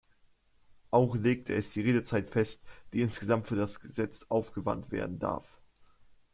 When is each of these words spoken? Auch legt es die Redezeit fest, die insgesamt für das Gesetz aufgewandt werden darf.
Auch 0.89 1.15
legt 1.15 1.51
es 1.51 1.73
die 1.73 1.81
Redezeit 1.83 2.27
fest, 2.31 2.63
die 2.91 3.01
insgesamt 3.01 3.45
für 3.45 3.55
das 3.55 3.79
Gesetz 3.79 4.25
aufgewandt 4.29 4.89
werden 4.89 5.19
darf. 5.19 5.61